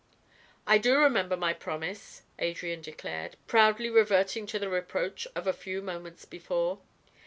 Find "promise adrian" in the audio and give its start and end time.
1.53-2.81